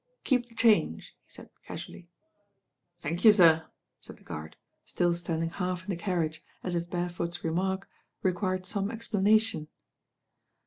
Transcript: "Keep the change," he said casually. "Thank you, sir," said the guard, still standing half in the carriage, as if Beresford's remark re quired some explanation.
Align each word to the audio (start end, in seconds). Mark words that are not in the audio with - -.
"Keep 0.23 0.49
the 0.49 0.55
change," 0.55 1.15
he 1.25 1.29
said 1.29 1.51
casually. 1.67 2.09
"Thank 2.97 3.23
you, 3.23 3.31
sir," 3.31 3.67
said 3.99 4.17
the 4.17 4.23
guard, 4.23 4.55
still 4.83 5.13
standing 5.13 5.51
half 5.51 5.83
in 5.83 5.91
the 5.91 5.95
carriage, 5.95 6.43
as 6.63 6.73
if 6.73 6.89
Beresford's 6.89 7.43
remark 7.43 7.87
re 8.23 8.33
quired 8.33 8.65
some 8.65 8.89
explanation. 8.89 9.67